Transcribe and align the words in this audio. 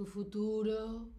tu 0.00 0.06
futuro. 0.06 1.10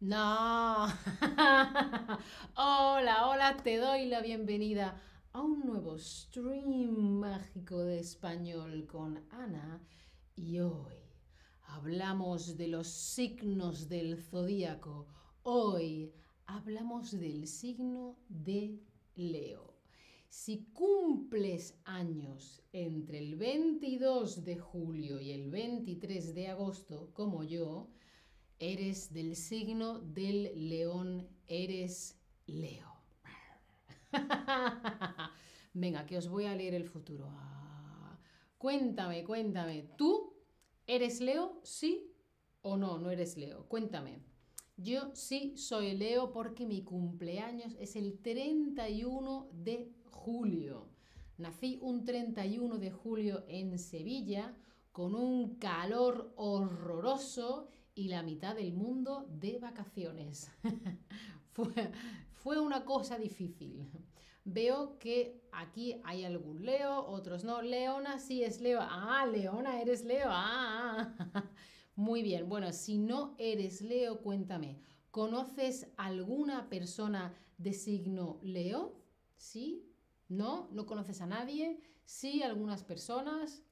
No. 0.00 0.86
hola, 2.54 3.28
hola, 3.28 3.56
te 3.64 3.78
doy 3.78 4.04
la 4.04 4.20
bienvenida 4.20 5.00
a 5.32 5.40
un 5.40 5.64
nuevo 5.64 5.98
stream 5.98 7.18
mágico 7.18 7.78
de 7.78 8.00
español 8.00 8.86
con 8.86 9.24
Ana 9.30 9.80
y 10.36 10.58
hoy 10.58 10.98
hablamos 11.68 12.58
de 12.58 12.68
los 12.68 12.88
signos 12.88 13.88
del 13.88 14.22
zodíaco. 14.22 15.06
Hoy 15.42 16.12
hablamos 16.44 17.18
del 17.18 17.46
signo 17.46 18.18
de 18.28 18.82
Leo. 19.14 19.67
Si 20.28 20.66
cumples 20.74 21.78
años 21.84 22.62
entre 22.72 23.18
el 23.18 23.36
22 23.36 24.44
de 24.44 24.58
julio 24.58 25.20
y 25.20 25.32
el 25.32 25.50
23 25.50 26.34
de 26.34 26.48
agosto, 26.48 27.10
como 27.14 27.44
yo, 27.44 27.88
eres 28.58 29.12
del 29.12 29.36
signo 29.36 30.00
del 30.00 30.68
león, 30.68 31.26
eres 31.46 32.20
Leo. 32.46 32.92
Venga, 35.72 36.04
que 36.04 36.18
os 36.18 36.28
voy 36.28 36.44
a 36.44 36.54
leer 36.54 36.74
el 36.74 36.84
futuro. 36.84 37.26
Ah, 37.30 38.18
cuéntame, 38.58 39.24
cuéntame, 39.24 39.90
¿tú 39.96 40.34
eres 40.86 41.20
Leo? 41.20 41.60
¿Sí 41.62 42.12
o 42.62 42.76
no? 42.76 42.98
No 42.98 43.10
eres 43.10 43.36
Leo. 43.36 43.66
Cuéntame. 43.66 44.20
Yo 44.80 45.10
sí 45.12 45.54
soy 45.56 45.96
Leo 45.96 46.30
porque 46.30 46.64
mi 46.64 46.84
cumpleaños 46.84 47.74
es 47.80 47.96
el 47.96 48.20
31 48.20 49.48
de 49.52 49.90
julio. 50.12 50.86
Nací 51.36 51.80
un 51.82 52.04
31 52.04 52.78
de 52.78 52.92
julio 52.92 53.44
en 53.48 53.76
Sevilla 53.76 54.54
con 54.92 55.16
un 55.16 55.56
calor 55.56 56.32
horroroso 56.36 57.72
y 57.96 58.06
la 58.06 58.22
mitad 58.22 58.54
del 58.54 58.72
mundo 58.72 59.26
de 59.28 59.58
vacaciones. 59.58 60.48
fue, 61.50 62.60
una 62.60 62.84
cosa 62.84 63.18
difícil. 63.18 63.90
Veo 64.44 64.96
que 65.00 65.42
aquí 65.50 66.00
hay 66.04 66.24
algún 66.24 66.64
Leo, 66.64 67.04
otros 67.04 67.42
no. 67.42 67.62
Leona 67.62 68.20
sí 68.20 68.44
es 68.44 68.60
Leo. 68.60 68.78
Ah, 68.80 69.26
Leona, 69.26 69.82
eres 69.82 70.04
Leo. 70.04 70.28
Ah, 70.30 71.12
muy 71.98 72.22
bien. 72.22 72.48
Bueno, 72.48 72.72
si 72.72 72.96
no 72.96 73.34
eres 73.38 73.82
Leo, 73.82 74.20
cuéntame. 74.20 74.78
¿Conoces 75.10 75.88
alguna 75.96 76.68
persona 76.68 77.34
de 77.56 77.72
signo 77.72 78.38
Leo? 78.40 79.02
¿Sí? 79.36 79.84
¿No? 80.28 80.68
¿No 80.70 80.86
conoces 80.86 81.20
a 81.22 81.26
nadie? 81.26 81.80
Sí, 82.04 82.44
algunas 82.44 82.84
personas. 82.84 83.64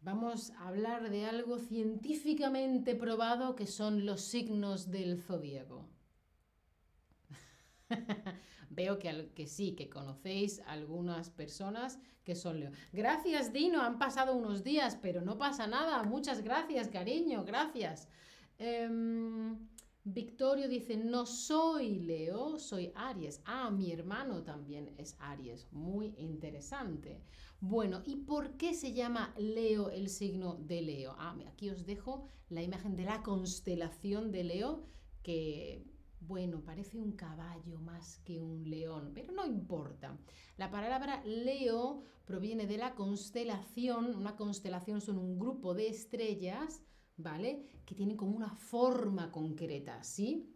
Vamos 0.00 0.52
a 0.52 0.68
hablar 0.68 1.10
de 1.10 1.26
algo 1.26 1.58
científicamente 1.58 2.94
probado 2.94 3.54
que 3.54 3.66
son 3.66 4.06
los 4.06 4.22
signos 4.22 4.90
del 4.90 5.20
zodíaco. 5.20 5.86
Veo 8.74 8.98
que, 8.98 9.30
que, 9.34 9.46
sí, 9.46 9.74
que 9.74 9.88
conocéis 9.88 10.60
algunas 10.66 11.30
personas 11.30 11.98
que 12.24 12.34
son 12.34 12.60
Leo. 12.60 12.70
Gracias, 12.92 13.52
Dino, 13.52 13.82
han 13.82 13.98
pasado 13.98 14.34
unos 14.34 14.64
días, 14.64 14.98
pero 15.00 15.20
no 15.20 15.38
pasa 15.38 15.66
nada. 15.66 16.02
Muchas 16.02 16.42
gracias, 16.42 16.88
cariño, 16.88 17.44
gracias. 17.44 18.08
Em, 18.58 19.68
Victorio 20.04 20.68
dice, 20.68 20.96
no 20.96 21.26
soy 21.26 21.98
Leo, 22.00 22.58
soy 22.58 22.92
Aries. 22.94 23.40
Ah, 23.44 23.70
mi 23.70 23.92
hermano 23.92 24.42
también 24.42 24.94
es 24.98 25.16
Aries. 25.18 25.66
Muy 25.72 26.14
interesante. 26.18 27.20
Bueno, 27.60 28.02
¿y 28.04 28.16
por 28.16 28.56
qué 28.56 28.74
se 28.74 28.92
llama 28.92 29.34
Leo 29.38 29.90
el 29.90 30.08
signo 30.08 30.56
de 30.56 30.82
Leo? 30.82 31.14
Ah, 31.18 31.36
aquí 31.46 31.70
os 31.70 31.86
dejo 31.86 32.26
la 32.50 32.62
imagen 32.62 32.96
de 32.96 33.04
la 33.04 33.22
constelación 33.22 34.30
de 34.30 34.44
Leo, 34.44 34.82
que, 35.22 35.82
bueno, 36.26 36.60
parece 36.60 36.98
un 36.98 37.12
caballo 37.12 37.78
más 37.80 38.18
que 38.24 38.40
un 38.40 38.68
león, 38.68 39.12
pero 39.14 39.32
no 39.32 39.46
importa. 39.46 40.16
La 40.56 40.70
palabra 40.70 41.22
Leo 41.24 42.02
proviene 42.24 42.66
de 42.66 42.78
la 42.78 42.94
constelación. 42.94 44.16
Una 44.16 44.36
constelación 44.36 45.00
son 45.00 45.18
un 45.18 45.38
grupo 45.38 45.74
de 45.74 45.88
estrellas 45.88 46.82
¿vale? 47.16 47.64
Que 47.84 47.94
tienen 47.94 48.16
como 48.16 48.36
una 48.36 48.50
forma 48.50 49.30
concreta, 49.30 50.02
¿sí? 50.02 50.50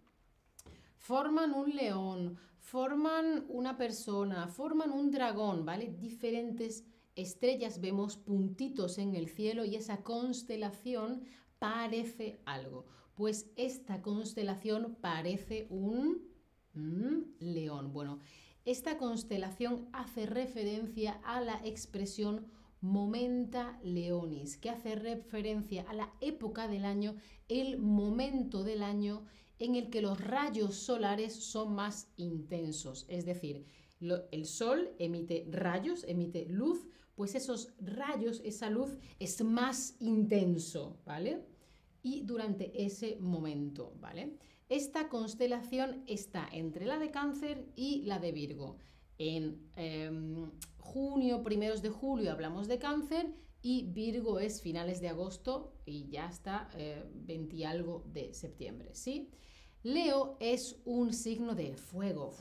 Forman 0.97 1.55
un 1.55 1.75
león, 1.75 2.39
forman 2.59 3.45
una 3.49 3.77
persona, 3.77 4.49
forman 4.49 4.91
un 4.91 5.11
dragón, 5.11 5.65
¿vale? 5.65 5.95
Diferentes 5.99 6.85
estrellas, 7.15 7.81
vemos 7.81 8.17
puntitos 8.17 8.99
en 8.99 9.15
el 9.15 9.29
cielo 9.29 9.65
y 9.65 9.77
esa 9.77 10.03
constelación 10.03 11.23
parece 11.59 12.41
algo. 12.45 12.87
Pues 13.19 13.51
esta 13.57 14.01
constelación 14.01 14.97
parece 15.01 15.67
un 15.71 16.23
mm, 16.75 17.41
león. 17.41 17.93
Bueno, 17.93 18.21
esta 18.65 18.97
constelación 18.97 19.89
hace 19.93 20.25
referencia 20.25 21.15
a 21.25 21.41
la 21.41 21.61
expresión 21.65 22.47
Momenta 22.81 23.81
Leonis, 23.83 24.57
que 24.57 24.71
hace 24.71 24.95
referencia 24.95 25.83
a 25.89 25.95
la 25.95 26.15
época 26.21 26.69
del 26.69 26.85
año, 26.85 27.17
el 27.49 27.79
momento 27.79 28.63
del 28.63 28.85
año 28.85 29.25
en 29.59 29.75
el 29.75 29.91
que 29.91 30.01
los 30.01 30.21
rayos 30.21 30.77
solares 30.77 31.35
son 31.35 31.75
más 31.75 32.13
intensos. 32.19 33.05
Es 33.09 33.27
decir, 33.27 33.67
el 34.31 34.47
sol 34.47 34.91
emite 35.01 35.45
rayos, 35.51 36.05
emite 36.07 36.47
luz, 36.47 36.87
pues 37.17 37.35
esos 37.35 37.73
rayos, 37.81 38.41
esa 38.45 38.71
luz 38.71 38.97
es 39.19 39.43
más 39.43 39.97
intenso, 39.99 41.01
¿vale? 41.05 41.58
Y 42.03 42.23
durante 42.23 42.85
ese 42.85 43.17
momento, 43.21 43.95
¿vale? 44.01 44.37
Esta 44.69 45.09
constelación 45.09 46.03
está 46.07 46.49
entre 46.53 46.87
la 46.87 46.99
de 46.99 47.11
cáncer 47.11 47.67
y 47.75 48.03
la 48.03 48.19
de 48.19 48.33
Virgo. 48.33 48.77
En 49.19 49.71
em, 49.77 50.51
junio, 50.79 51.43
primeros 51.43 51.83
de 51.83 51.91
julio 51.91 52.31
hablamos 52.31 52.69
de 52.69 52.79
cáncer 52.79 53.35
y 53.63 53.85
Virgo 53.93 54.39
es 54.39 54.63
finales 54.63 55.01
de 55.01 55.09
agosto 55.09 55.75
y 55.85 56.09
ya 56.09 56.29
está 56.29 56.69
20 56.75 57.55
eh, 57.55 57.59
y 57.59 57.65
algo 57.65 58.05
de 58.07 58.33
septiembre, 58.33 58.95
¿sí? 58.95 59.31
Leo 59.83 60.37
es 60.41 60.77
un 60.85 61.13
signo 61.13 61.55
de 61.55 61.77
fuego, 61.77 62.33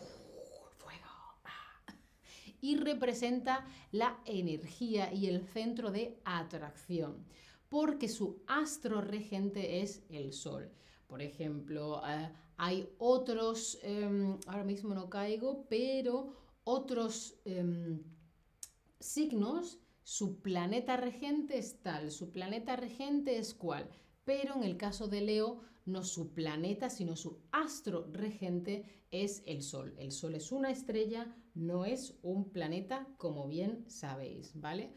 fuego, 0.77 1.07
ah, 1.43 1.93
y 2.61 2.77
representa 2.77 3.65
la 3.91 4.19
energía 4.25 5.13
y 5.13 5.27
el 5.27 5.41
centro 5.41 5.91
de 5.91 6.19
atracción, 6.25 7.25
porque 7.69 8.07
su 8.07 8.43
astro 8.47 9.01
regente 9.01 9.81
es 9.81 10.03
el 10.09 10.33
Sol. 10.33 10.71
Por 11.07 11.21
ejemplo, 11.21 12.01
eh, 12.07 12.31
hay 12.57 12.89
otros, 12.97 13.79
em, 13.83 14.37
ahora 14.47 14.63
mismo 14.63 14.93
no 14.93 15.09
caigo, 15.09 15.65
pero 15.69 16.33
otros 16.63 17.39
em, 17.45 18.03
signos, 18.99 19.79
su 20.03 20.41
planeta 20.41 20.97
regente 20.97 21.57
es 21.57 21.81
tal, 21.81 22.11
su 22.11 22.31
planeta 22.31 22.75
regente 22.75 23.37
es 23.37 23.53
cual, 23.53 23.89
pero 24.23 24.55
en 24.55 24.63
el 24.63 24.77
caso 24.77 25.07
de 25.07 25.21
Leo, 25.21 25.61
no 25.85 26.03
su 26.03 26.33
planeta, 26.33 26.89
sino 26.89 27.15
su 27.15 27.39
astro 27.51 28.07
regente 28.11 29.05
es 29.11 29.41
el 29.45 29.61
Sol. 29.63 29.95
El 29.97 30.11
Sol 30.11 30.35
es 30.35 30.51
una 30.51 30.69
estrella, 30.69 31.33
no 31.55 31.85
es 31.85 32.17
un 32.21 32.51
planeta, 32.51 33.07
como 33.17 33.47
bien 33.47 33.85
sabéis, 33.89 34.51
¿vale? 34.59 34.93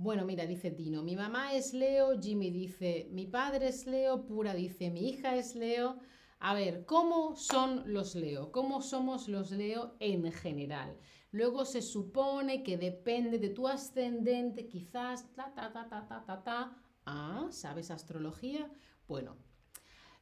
Bueno, 0.00 0.24
mira, 0.24 0.46
dice 0.46 0.70
Dino, 0.70 1.02
mi 1.02 1.16
mamá 1.16 1.54
es 1.54 1.74
Leo, 1.74 2.20
Jimmy 2.20 2.52
dice, 2.52 3.08
mi 3.10 3.26
padre 3.26 3.66
es 3.66 3.84
Leo, 3.84 4.24
Pura 4.24 4.54
dice, 4.54 4.90
mi 4.90 5.08
hija 5.08 5.34
es 5.34 5.56
Leo. 5.56 5.98
A 6.38 6.54
ver, 6.54 6.84
¿cómo 6.86 7.34
son 7.34 7.92
los 7.92 8.14
Leo? 8.14 8.52
¿Cómo 8.52 8.80
somos 8.80 9.26
los 9.26 9.50
Leo 9.50 9.96
en 9.98 10.30
general? 10.30 10.96
Luego 11.32 11.64
se 11.64 11.82
supone 11.82 12.62
que 12.62 12.78
depende 12.78 13.40
de 13.40 13.48
tu 13.48 13.66
ascendente, 13.66 14.68
quizás, 14.68 15.34
ta, 15.34 15.52
ta, 15.52 15.72
ta, 15.72 15.88
ta, 15.88 16.24
ta, 16.24 16.44
ta. 16.44 16.76
Ah, 17.04 17.48
¿sabes 17.50 17.90
astrología? 17.90 18.70
Bueno, 19.08 19.34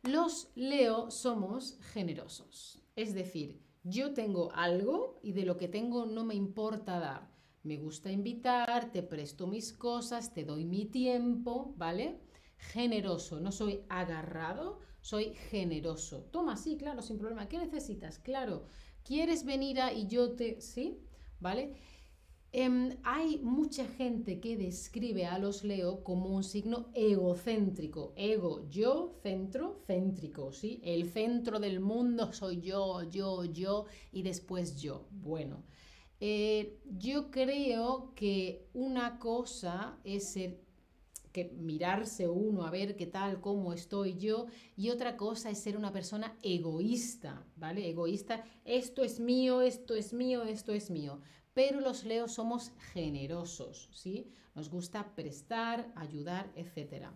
los 0.03 0.53
Leo 0.55 1.11
somos 1.11 1.79
generosos. 1.93 2.83
Es 2.97 3.13
decir, 3.13 3.61
yo 3.85 4.15
tengo 4.15 4.51
algo 4.55 5.21
y 5.23 5.33
de 5.33 5.45
lo 5.45 5.59
que 5.59 5.69
tengo 5.69 6.07
no 6.07 6.25
me 6.25 6.35
importa 6.35 6.99
dar. 6.99 7.36
Me 7.67 7.79
gusta 7.79 8.13
invitar, 8.13 8.93
te 8.93 9.03
presto 9.03 9.49
mis 9.49 9.73
cosas, 9.73 10.33
te 10.33 10.45
doy 10.45 10.65
mi 10.65 10.85
tiempo, 10.85 11.75
¿vale? 11.77 12.21
Generoso, 12.59 13.41
no 13.41 13.51
soy 13.51 13.81
agarrado, 13.89 14.79
soy 15.01 15.35
generoso. 15.51 16.29
Toma, 16.31 16.57
sí, 16.57 16.77
claro, 16.77 17.03
sin 17.03 17.19
problema. 17.19 17.49
¿Qué 17.49 17.59
necesitas? 17.59 18.21
Claro, 18.21 18.67
¿quieres 19.03 19.45
venir 19.45 19.81
a 19.81 19.93
y 19.93 20.07
yo 20.07 20.37
te... 20.37 20.61
¿Sí? 20.61 21.01
¿Vale? 21.41 21.75
Em, 22.53 22.99
hay 23.03 23.39
mucha 23.39 23.85
gente 23.85 24.39
que 24.39 24.57
describe 24.57 25.27
a 25.27 25.41
los 25.41 25.65
Leo 25.65 26.05
como 26.05 26.29
un 26.29 26.45
signo 26.45 26.91
egocéntrico. 26.95 28.13
Ego, 28.15 28.71
yo, 28.71 29.19
centro, 29.25 29.81
céntrico, 29.89 30.53
¿sí? 30.53 30.81
El 30.85 31.11
centro 31.11 31.59
del 31.59 31.81
mundo 31.81 32.33
soy 32.33 32.61
yo, 32.61 33.03
yo, 33.11 33.45
yo 33.45 33.87
y 34.13 34.23
después 34.23 34.81
yo. 34.81 35.09
Bueno, 35.11 35.65
eh, 36.21 36.79
yo 36.99 37.31
creo 37.31 38.13
que 38.15 38.69
una 38.73 39.19
cosa 39.19 39.99
es 40.05 40.29
ser 40.31 40.67
que 41.37 41.45
mirarse 41.45 42.29
uno 42.29 42.65
a 42.65 42.71
ver 42.71 42.97
qué 42.97 43.07
tal, 43.07 43.43
cómo 43.43 43.75
estoy 43.75 44.17
yo, 44.17 44.47
y 44.75 44.89
otra 44.89 45.19
cosa 45.19 45.51
es 45.51 45.59
ser 45.59 45.77
una 45.77 45.93
persona 45.93 46.35
egoísta, 46.43 47.45
¿vale? 47.57 47.91
Egoísta, 47.91 48.43
esto 48.65 49.05
es 49.05 49.21
mío, 49.21 49.61
esto 49.61 49.95
es 49.95 50.15
mío, 50.15 50.45
esto 50.45 50.73
es 50.73 50.91
mío. 50.91 51.21
Pero 51.53 51.81
los 51.81 52.05
leos 52.05 52.33
somos 52.33 52.73
generosos, 52.95 53.91
¿sí? 53.93 54.31
Nos 54.55 54.71
gusta 54.71 55.15
prestar, 55.15 55.93
ayudar, 55.95 56.51
etc. 56.57 57.09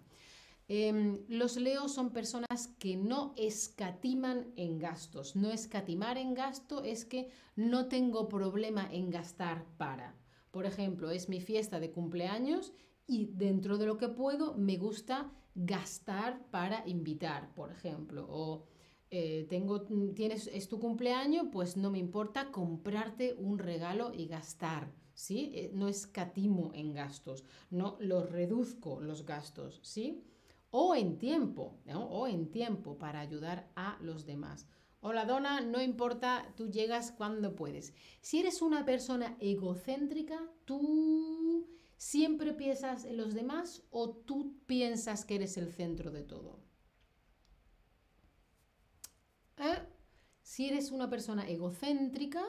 Em, 0.73 1.25
los 1.27 1.57
leos 1.57 1.93
son 1.93 2.13
personas 2.13 2.69
que 2.79 2.97
no 2.97 3.35
escatiman 3.37 4.53
en 4.55 4.79
gastos. 4.79 5.35
No 5.35 5.51
escatimar 5.51 6.17
en 6.17 6.33
gasto 6.33 6.85
es 6.85 7.05
que 7.05 7.29
no 7.57 7.89
tengo 7.89 8.29
problema 8.29 8.89
en 8.93 9.11
gastar 9.11 9.67
para. 9.79 10.15
Por 10.53 10.67
ejemplo, 10.67 11.11
es 11.11 11.29
mi 11.29 11.41
fiesta 11.41 11.81
de 11.81 11.91
cumpleaños 11.91 12.73
y 13.09 13.33
dentro 13.33 13.79
de 13.79 13.87
lo 13.87 13.97
que 13.99 14.11
puedo 14.11 14.55
me 14.55 14.77
gusta 14.77 15.33
gastar 15.57 16.49
para 16.53 16.87
invitar, 16.87 17.53
por 17.57 17.73
ejemplo. 17.73 18.29
O 18.31 18.63
eh, 19.11 19.49
tengo, 19.51 19.83
tienes, 20.15 20.47
es 20.47 20.69
tu 20.69 20.79
cumpleaños, 20.79 21.49
pues 21.51 21.77
no 21.77 21.91
me 21.91 21.99
importa 21.99 22.53
comprarte 22.53 23.35
un 23.35 23.59
regalo 23.59 24.13
y 24.15 24.29
gastar. 24.29 24.93
¿Sí? 25.15 25.51
Eh, 25.53 25.73
no 25.75 25.89
escatimo 25.89 26.71
en 26.75 26.95
gastos, 26.95 27.45
no 27.71 27.97
los 27.99 28.31
reduzco 28.31 29.01
los 29.01 29.27
gastos, 29.27 29.81
¿sí? 29.83 30.25
O 30.71 30.95
en 30.95 31.19
tiempo, 31.19 31.81
O 31.95 32.27
en 32.27 32.51
tiempo 32.51 32.97
para 32.97 33.21
ayudar 33.21 33.71
a 33.75 33.99
los 34.01 34.25
demás. 34.25 34.67
Hola 35.01 35.25
Dona, 35.25 35.61
no 35.63 35.81
importa, 35.81 36.53
tú 36.57 36.71
llegas 36.71 37.11
cuando 37.11 37.57
puedes. 37.57 37.95
Si 38.21 38.39
eres 38.39 38.61
una 38.61 38.85
persona 38.85 39.37
egocéntrica, 39.41 40.39
tú 40.67 41.67
siempre 41.97 42.53
piensas 42.53 43.05
en 43.05 43.17
los 43.17 43.35
demás 43.35 43.83
o 43.91 44.11
tú 44.11 44.59
piensas 44.67 45.25
que 45.25 45.37
eres 45.37 45.57
el 45.57 45.73
centro 45.73 46.11
de 46.11 46.23
todo. 46.23 46.61
¿Eh? 49.57 49.87
Si 50.43 50.69
eres 50.69 50.91
una 50.91 51.09
persona 51.09 51.49
egocéntrica, 51.49 52.45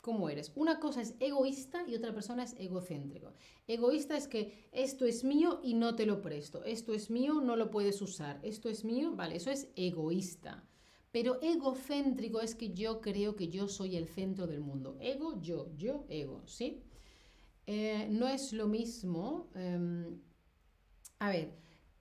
¿cómo 0.00 0.28
eres? 0.28 0.52
Una 0.54 0.80
cosa 0.80 1.02
es 1.02 1.14
egoísta 1.20 1.84
y 1.86 1.94
otra 1.94 2.12
persona 2.12 2.44
es 2.44 2.54
egocéntrico. 2.58 3.32
Egoísta 3.66 4.16
es 4.16 4.28
que 4.28 4.68
esto 4.72 5.04
es 5.04 5.24
mío 5.24 5.60
y 5.62 5.74
no 5.74 5.94
te 5.94 6.06
lo 6.06 6.22
presto. 6.22 6.64
Esto 6.64 6.92
es 6.92 7.10
mío, 7.10 7.40
no 7.40 7.56
lo 7.56 7.70
puedes 7.70 8.00
usar. 8.02 8.40
Esto 8.42 8.68
es 8.68 8.84
mío, 8.84 9.12
vale, 9.14 9.36
eso 9.36 9.50
es 9.50 9.68
egoísta. 9.76 10.64
Pero 11.12 11.40
egocéntrico 11.42 12.40
es 12.40 12.54
que 12.54 12.72
yo 12.72 13.00
creo 13.00 13.34
que 13.34 13.48
yo 13.48 13.68
soy 13.68 13.96
el 13.96 14.06
centro 14.06 14.46
del 14.46 14.60
mundo. 14.60 14.96
Ego, 15.00 15.40
yo, 15.40 15.68
yo, 15.76 16.04
ego, 16.08 16.42
¿sí? 16.46 16.82
Eh, 17.66 18.08
no 18.10 18.28
es 18.28 18.52
lo 18.52 18.68
mismo. 18.68 19.48
Em, 19.54 20.20
a 21.18 21.30
ver, 21.30 21.52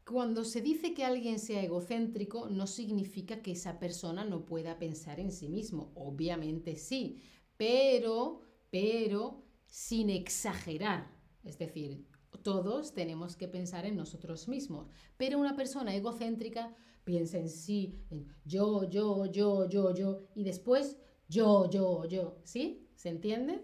cuando 0.06 0.44
se 0.44 0.62
dice 0.62 0.94
que 0.94 1.06
alguien 1.06 1.40
sea 1.40 1.62
egocéntrico, 1.62 2.50
no 2.50 2.66
significa 2.66 3.42
que 3.42 3.51
esa 3.51 3.80
persona 3.80 4.25
no 4.25 4.46
pueda 4.46 4.80
pensar 4.80 5.19
en 5.19 5.31
sí 5.31 5.50
mismo. 5.50 5.92
Obviamente 5.96 6.75
sí, 6.75 7.22
pero, 7.59 8.39
pero 8.71 9.44
sin 9.67 10.09
exagerar. 10.09 11.11
Es 11.44 11.57
decir, 11.59 12.07
todos 12.41 12.94
tenemos 12.94 13.35
que 13.35 13.50
pensar 13.50 13.85
en 13.85 13.97
nosotros 13.97 14.47
mismos. 14.47 14.88
Pero 15.17 15.38
una 15.38 15.57
persona 15.57 15.94
egocéntrica 15.94 16.73
piensa 17.03 17.38
en 17.38 17.50
sí, 17.50 18.00
en 18.11 18.33
yo, 18.45 18.89
yo, 18.89 19.25
yo, 19.25 19.67
yo, 19.67 19.94
yo, 19.94 20.21
y 20.35 20.45
después 20.45 20.97
yo, 21.27 21.69
yo, 21.69 22.06
yo, 22.06 22.39
¿sí? 22.45 22.88
¿Se 22.95 23.09
entiende? 23.09 23.62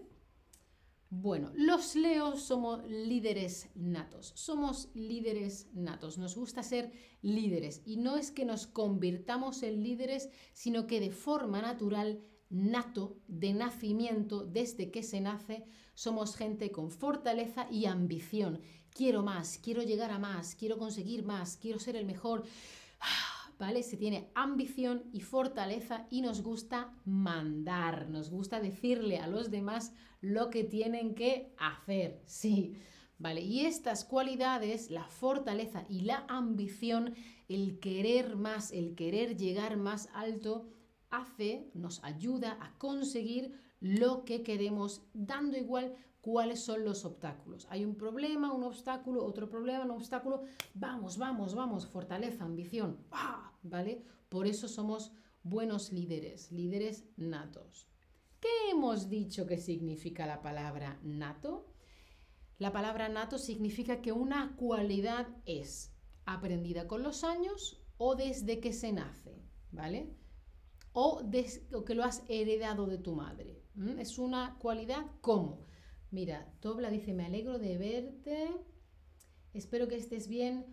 Bueno, 1.08 1.50
los 1.54 1.96
leos 1.96 2.42
somos 2.42 2.84
líderes 2.86 3.70
natos, 3.76 4.32
somos 4.34 4.90
líderes 4.92 5.70
natos, 5.72 6.18
nos 6.18 6.36
gusta 6.36 6.62
ser 6.62 6.92
líderes 7.22 7.80
y 7.86 7.96
no 7.96 8.18
es 8.18 8.30
que 8.30 8.44
nos 8.44 8.66
convirtamos 8.66 9.62
en 9.62 9.82
líderes, 9.82 10.28
sino 10.52 10.86
que 10.86 11.00
de 11.00 11.12
forma 11.12 11.62
natural, 11.62 12.20
nato, 12.50 13.18
de 13.28 13.52
nacimiento, 13.52 14.44
desde 14.44 14.90
que 14.90 15.02
se 15.02 15.20
nace, 15.20 15.66
somos 15.94 16.36
gente 16.36 16.70
con 16.70 16.90
fortaleza 16.90 17.66
y 17.70 17.86
ambición. 17.86 18.60
Quiero 18.90 19.22
más, 19.22 19.58
quiero 19.58 19.82
llegar 19.82 20.10
a 20.10 20.18
más, 20.18 20.54
quiero 20.54 20.78
conseguir 20.78 21.24
más, 21.24 21.56
quiero 21.56 21.78
ser 21.78 21.96
el 21.96 22.06
mejor. 22.06 22.44
¿vale? 23.58 23.82
Se 23.82 23.96
tiene 23.96 24.30
ambición 24.34 25.04
y 25.12 25.20
fortaleza 25.20 26.06
y 26.10 26.20
nos 26.20 26.42
gusta 26.42 26.92
mandar, 27.04 28.08
nos 28.08 28.30
gusta 28.30 28.60
decirle 28.60 29.18
a 29.18 29.26
los 29.26 29.50
demás 29.50 29.92
lo 30.20 30.50
que 30.50 30.64
tienen 30.64 31.14
que 31.14 31.52
hacer, 31.58 32.22
sí. 32.26 32.74
¿Vale? 33.18 33.40
Y 33.40 33.64
estas 33.64 34.04
cualidades, 34.04 34.90
la 34.90 35.08
fortaleza 35.08 35.86
y 35.88 36.00
la 36.00 36.26
ambición, 36.28 37.14
el 37.48 37.78
querer 37.78 38.36
más, 38.36 38.72
el 38.72 38.94
querer 38.94 39.38
llegar 39.38 39.78
más 39.78 40.10
alto, 40.12 40.66
hace, 41.16 41.70
nos 41.74 42.02
ayuda 42.04 42.58
a 42.60 42.76
conseguir 42.78 43.52
lo 43.80 44.24
que 44.24 44.42
queremos, 44.42 45.02
dando 45.12 45.56
igual 45.56 45.94
cuáles 46.20 46.60
son 46.60 46.84
los 46.84 47.04
obstáculos. 47.04 47.66
Hay 47.70 47.84
un 47.84 47.94
problema, 47.94 48.52
un 48.52 48.64
obstáculo, 48.64 49.24
otro 49.24 49.48
problema, 49.48 49.84
un 49.84 49.92
obstáculo. 49.92 50.42
Vamos, 50.74 51.18
vamos, 51.18 51.54
vamos, 51.54 51.86
fortaleza, 51.86 52.44
ambición. 52.44 52.98
¿Vale? 53.62 54.02
Por 54.28 54.46
eso 54.46 54.66
somos 54.66 55.12
buenos 55.42 55.92
líderes, 55.92 56.50
líderes 56.50 57.04
natos. 57.16 57.88
¿Qué 58.40 58.70
hemos 58.70 59.08
dicho 59.08 59.46
que 59.46 59.58
significa 59.58 60.26
la 60.26 60.42
palabra 60.42 60.98
nato? 61.02 61.66
La 62.58 62.72
palabra 62.72 63.08
nato 63.08 63.38
significa 63.38 64.00
que 64.02 64.12
una 64.12 64.56
cualidad 64.56 65.28
es 65.44 65.94
aprendida 66.24 66.88
con 66.88 67.02
los 67.02 67.22
años 67.22 67.82
o 67.98 68.16
desde 68.16 68.60
que 68.60 68.72
se 68.72 68.92
nace, 68.92 69.42
¿vale? 69.70 70.14
O, 70.98 71.22
que 71.84 71.94
lo 71.94 72.04
has 72.04 72.24
heredado 72.26 72.86
de 72.86 72.96
tu 72.96 73.14
madre. 73.14 73.62
Es 73.98 74.18
una 74.18 74.56
cualidad 74.58 75.04
como 75.20 75.66
Mira, 76.10 76.50
Tobla 76.60 76.88
dice, 76.90 77.12
me 77.12 77.26
alegro 77.26 77.58
de 77.58 77.76
verte, 77.76 78.50
espero 79.52 79.88
que 79.88 79.96
estés 79.96 80.28
bien. 80.28 80.64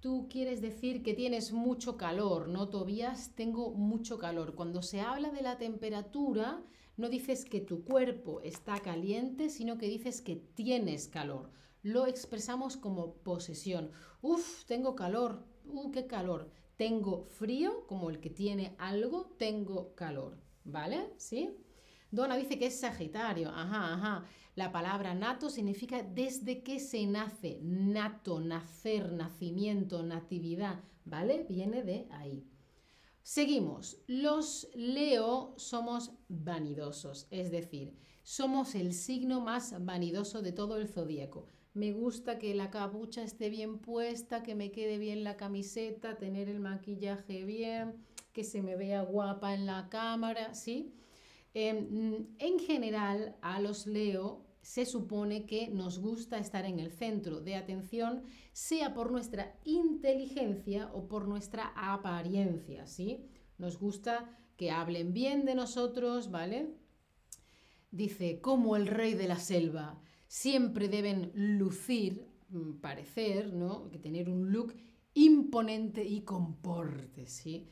Tú 0.00 0.28
quieres 0.30 0.62
decir 0.62 1.02
que 1.02 1.12
tienes 1.12 1.52
mucho 1.52 1.98
calor, 1.98 2.48
¿no, 2.48 2.70
Tobías? 2.70 3.34
Tengo 3.34 3.72
mucho 3.72 4.16
calor. 4.16 4.54
Cuando 4.54 4.80
se 4.80 5.00
habla 5.00 5.30
de 5.30 5.42
la 5.42 5.58
temperatura, 5.58 6.62
no 6.96 7.10
dices 7.10 7.44
que 7.44 7.60
tu 7.60 7.84
cuerpo 7.84 8.40
está 8.42 8.80
caliente, 8.80 9.50
sino 9.50 9.76
que 9.76 9.88
dices 9.88 10.22
que 10.22 10.36
tienes 10.36 11.08
calor. 11.08 11.50
Lo 11.82 12.06
expresamos 12.06 12.78
como 12.78 13.16
posesión. 13.16 13.90
Uf, 14.22 14.64
tengo 14.64 14.94
calor. 14.94 15.44
Uh, 15.66 15.90
qué 15.90 16.06
calor. 16.06 16.50
Tengo 16.76 17.24
frío, 17.24 17.86
como 17.86 18.10
el 18.10 18.20
que 18.20 18.30
tiene 18.30 18.74
algo, 18.78 19.34
tengo 19.38 19.94
calor. 19.94 20.38
¿Vale? 20.64 21.12
¿Sí? 21.16 21.56
Donna 22.10 22.36
dice 22.36 22.58
que 22.58 22.66
es 22.66 22.80
Sagitario. 22.80 23.48
Ajá, 23.50 23.94
ajá. 23.94 24.24
La 24.54 24.72
palabra 24.72 25.14
nato 25.14 25.50
significa 25.50 26.02
desde 26.02 26.62
que 26.62 26.80
se 26.80 27.06
nace. 27.06 27.60
Nato, 27.62 28.40
nacer, 28.40 29.12
nacimiento, 29.12 30.02
natividad. 30.02 30.82
¿Vale? 31.04 31.46
Viene 31.48 31.82
de 31.82 32.08
ahí. 32.10 32.46
Seguimos. 33.22 33.98
Los 34.06 34.68
Leo 34.74 35.54
somos 35.56 36.12
vanidosos, 36.28 37.26
es 37.32 37.50
decir, 37.50 37.98
somos 38.22 38.76
el 38.76 38.92
signo 38.92 39.40
más 39.40 39.74
vanidoso 39.84 40.42
de 40.42 40.52
todo 40.52 40.76
el 40.76 40.86
zodíaco. 40.86 41.48
Me 41.76 41.92
gusta 41.92 42.38
que 42.38 42.54
la 42.54 42.70
capucha 42.70 43.22
esté 43.22 43.50
bien 43.50 43.80
puesta, 43.80 44.42
que 44.42 44.54
me 44.54 44.72
quede 44.72 44.96
bien 44.96 45.24
la 45.24 45.36
camiseta, 45.36 46.16
tener 46.16 46.48
el 46.48 46.58
maquillaje 46.58 47.44
bien, 47.44 48.02
que 48.32 48.44
se 48.44 48.62
me 48.62 48.76
vea 48.76 49.02
guapa 49.02 49.52
en 49.52 49.66
la 49.66 49.90
cámara, 49.90 50.54
¿sí? 50.54 50.94
Em, 51.52 52.28
en 52.38 52.58
general, 52.60 53.36
a 53.42 53.60
los 53.60 53.86
Leo 53.86 54.46
se 54.62 54.86
supone 54.86 55.44
que 55.44 55.68
nos 55.68 55.98
gusta 55.98 56.38
estar 56.38 56.64
en 56.64 56.80
el 56.80 56.90
centro 56.92 57.42
de 57.42 57.56
atención, 57.56 58.22
sea 58.54 58.94
por 58.94 59.10
nuestra 59.10 59.54
inteligencia 59.64 60.90
o 60.94 61.06
por 61.08 61.28
nuestra 61.28 61.74
apariencia, 61.76 62.86
¿sí? 62.86 63.28
Nos 63.58 63.78
gusta 63.78 64.34
que 64.56 64.70
hablen 64.70 65.12
bien 65.12 65.44
de 65.44 65.54
nosotros, 65.54 66.30
¿vale? 66.30 66.74
Dice, 67.90 68.40
como 68.40 68.76
el 68.76 68.86
rey 68.86 69.12
de 69.12 69.28
la 69.28 69.38
selva, 69.38 70.00
siempre 70.26 70.88
deben 70.88 71.32
lucir, 71.34 72.26
mm, 72.50 72.80
parecer, 72.80 73.52
¿no? 73.52 73.88
Que 73.90 73.98
tener 73.98 74.28
un 74.28 74.52
look 74.52 74.74
imponente 75.14 76.04
y 76.04 76.22
comporte, 76.22 77.26
¿sí? 77.26 77.68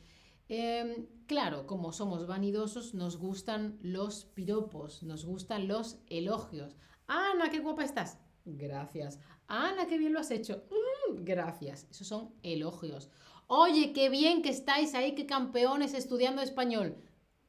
Em, 0.47 1.07
claro, 1.25 1.65
como 1.65 1.91
somos 1.91 2.27
vanidosos, 2.27 2.93
nos 2.93 3.17
gustan 3.17 3.77
los 3.81 4.25
piropos, 4.25 5.03
nos 5.03 5.25
gustan 5.25 5.67
los 5.67 5.99
elogios. 6.07 6.75
Ana, 7.07 7.49
qué 7.49 7.59
guapa 7.59 7.83
estás. 7.83 8.19
Gracias. 8.45 9.19
Ana, 9.47 9.87
qué 9.87 9.97
bien 9.97 10.13
lo 10.13 10.19
has 10.19 10.31
hecho. 10.31 10.63
Mm, 10.69 11.23
gracias. 11.23 11.87
Esos 11.89 12.07
son 12.07 12.31
elogios. 12.43 13.09
Oye, 13.47 13.93
qué 13.93 14.09
bien 14.09 14.41
que 14.41 14.49
estáis 14.49 14.95
ahí, 14.95 15.13
qué 15.15 15.25
campeones 15.25 15.93
estudiando 15.93 16.41
español. 16.41 16.95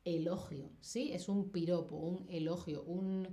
Elogio, 0.07 0.71
¿sí? 0.81 1.13
Es 1.13 1.29
un 1.29 1.51
piropo, 1.51 1.97
un 1.97 2.27
elogio, 2.29 2.85
un... 2.85 3.27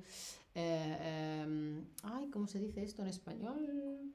Eh, 0.55 1.41
em, 1.41 1.85
ay, 2.01 2.29
¿cómo 2.29 2.47
se 2.47 2.59
dice 2.59 2.83
esto 2.83 3.03
en 3.03 3.09
español? 3.09 4.13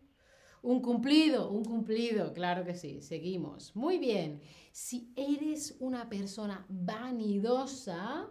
Un 0.62 0.82
cumplido, 0.82 1.50
un 1.50 1.64
cumplido, 1.64 2.32
claro 2.32 2.64
que 2.64 2.74
sí. 2.74 3.00
Seguimos. 3.00 3.76
Muy 3.76 3.98
bien. 3.98 4.40
Si 4.72 5.12
eres 5.14 5.76
una 5.78 6.08
persona 6.08 6.66
vanidosa, 6.68 8.28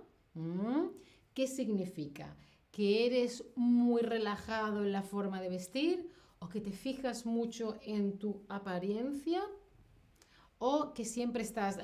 ¿qué 1.33 1.47
significa? 1.47 2.35
¿Que 2.71 3.05
eres 3.05 3.45
muy 3.55 4.01
relajado 4.01 4.83
en 4.83 4.91
la 4.91 5.03
forma 5.03 5.41
de 5.41 5.49
vestir? 5.49 6.11
¿O 6.39 6.49
que 6.49 6.59
te 6.59 6.71
fijas 6.71 7.25
mucho 7.25 7.77
en 7.81 8.19
tu 8.19 8.43
apariencia? 8.49 9.41
¿O 10.59 10.93
que 10.93 11.05
siempre 11.05 11.43
estás 11.43 11.79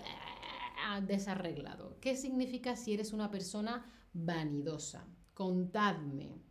desarreglado? 1.05 1.97
¿Qué 1.99 2.15
significa 2.15 2.75
si 2.75 2.93
eres 2.93 3.13
una 3.13 3.29
persona 3.31 3.85
vanidosa? 4.13 5.07
Contadme. 5.33 6.41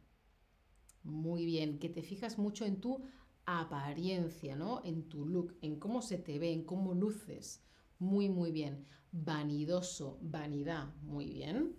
Muy 1.02 1.44
bien, 1.44 1.78
que 1.78 1.88
te 1.88 2.02
fijas 2.02 2.38
mucho 2.38 2.64
en 2.64 2.80
tu 2.80 3.02
apariencia, 3.46 4.56
¿no? 4.56 4.82
En 4.84 5.08
tu 5.08 5.26
look, 5.26 5.56
en 5.62 5.78
cómo 5.78 6.02
se 6.02 6.18
te 6.18 6.38
ve, 6.38 6.52
en 6.52 6.64
cómo 6.64 6.94
luces. 6.94 7.64
Muy, 7.98 8.28
muy 8.28 8.52
bien. 8.52 8.86
Vanidoso, 9.10 10.18
vanidad. 10.22 10.94
Muy 11.02 11.26
bien. 11.26 11.76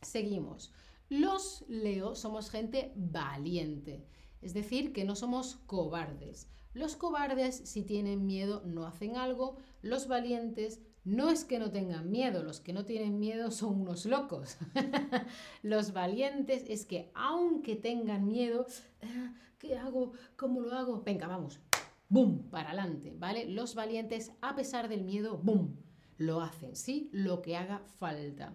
Seguimos. 0.00 0.72
Los 1.08 1.64
Leo 1.68 2.14
somos 2.14 2.50
gente 2.50 2.92
valiente, 2.96 4.06
es 4.40 4.54
decir, 4.54 4.92
que 4.92 5.04
no 5.04 5.14
somos 5.14 5.56
cobardes. 5.66 6.48
Los 6.72 6.96
cobardes, 6.96 7.56
si 7.68 7.82
tienen 7.82 8.24
miedo, 8.24 8.62
no 8.64 8.86
hacen 8.86 9.16
algo. 9.16 9.56
Los 9.82 10.08
valientes 10.08 10.80
no 11.04 11.30
es 11.30 11.44
que 11.44 11.58
no 11.58 11.70
tengan 11.70 12.10
miedo, 12.10 12.42
los 12.42 12.60
que 12.60 12.72
no 12.72 12.84
tienen 12.84 13.18
miedo 13.18 13.50
son 13.50 13.80
unos 13.80 14.06
locos. 14.06 14.56
los 15.62 15.92
valientes 15.92 16.64
es 16.68 16.86
que 16.86 17.10
aunque 17.14 17.74
tengan 17.74 18.26
miedo, 18.26 18.66
ah, 19.02 19.34
¿qué 19.58 19.76
hago? 19.76 20.12
¿Cómo 20.36 20.60
lo 20.60 20.72
hago? 20.72 21.02
Venga, 21.02 21.26
vamos. 21.26 21.60
¡Bum! 22.08 22.50
Para 22.50 22.68
adelante, 22.68 23.14
¿vale? 23.18 23.46
Los 23.46 23.74
valientes, 23.74 24.32
a 24.42 24.54
pesar 24.54 24.88
del 24.88 25.02
miedo, 25.02 25.38
¡bum! 25.38 25.76
Lo 26.18 26.40
hacen, 26.40 26.76
¿sí? 26.76 27.08
Lo 27.12 27.42
que 27.42 27.56
haga 27.56 27.82
falta. 27.98 28.54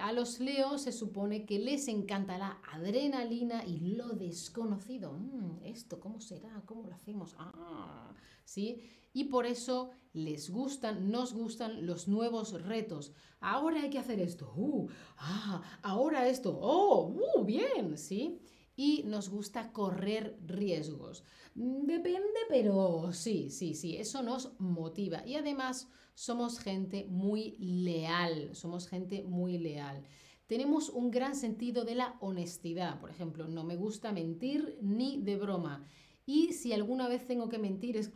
A 0.00 0.12
los 0.12 0.40
leos 0.40 0.82
se 0.82 0.92
supone 0.92 1.44
que 1.44 1.58
les 1.58 1.86
encanta 1.88 2.38
la 2.38 2.58
adrenalina 2.72 3.64
y 3.64 3.78
lo 3.94 4.08
desconocido. 4.08 5.12
Mm, 5.12 5.62
¿Esto 5.64 6.00
cómo 6.00 6.20
será? 6.20 6.62
¿Cómo 6.66 6.88
lo 6.88 6.94
hacemos? 6.94 7.36
Ah, 7.38 8.12
¿sí? 8.44 8.82
Y 9.14 9.24
por 9.24 9.46
eso 9.46 9.92
les 10.12 10.50
gustan, 10.50 11.10
nos 11.10 11.32
gustan 11.32 11.86
los 11.86 12.08
nuevos 12.08 12.60
retos. 12.62 13.12
Ahora 13.40 13.82
hay 13.82 13.90
que 13.90 13.98
hacer 13.98 14.20
esto. 14.20 14.52
Uh, 14.56 14.88
ah, 15.16 15.62
ahora 15.82 16.28
esto. 16.28 16.58
Oh, 16.60 17.16
uh, 17.36 17.44
bien, 17.44 17.96
¿sí? 17.96 18.38
Y 18.76 19.04
nos 19.04 19.30
gusta 19.30 19.72
correr 19.72 20.36
riesgos. 20.44 21.24
Depende, 21.54 22.40
pero 22.48 23.12
sí, 23.12 23.48
sí, 23.50 23.74
sí, 23.74 23.96
eso 23.96 24.22
nos 24.22 24.58
motiva. 24.58 25.24
Y 25.24 25.36
además 25.36 25.88
somos 26.14 26.58
gente 26.58 27.06
muy 27.08 27.56
leal, 27.58 28.50
somos 28.54 28.88
gente 28.88 29.22
muy 29.22 29.58
leal. 29.58 30.04
Tenemos 30.46 30.90
un 30.90 31.10
gran 31.10 31.36
sentido 31.36 31.84
de 31.84 31.94
la 31.94 32.16
honestidad. 32.20 33.00
Por 33.00 33.10
ejemplo, 33.10 33.46
no 33.46 33.64
me 33.64 33.76
gusta 33.76 34.12
mentir 34.12 34.78
ni 34.82 35.22
de 35.22 35.36
broma. 35.36 35.86
Y 36.26 36.52
si 36.52 36.72
alguna 36.72 37.08
vez 37.08 37.26
tengo 37.26 37.48
que 37.48 37.58
mentir 37.58 37.96
es, 37.96 38.10